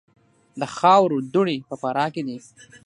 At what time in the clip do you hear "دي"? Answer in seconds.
2.27-2.37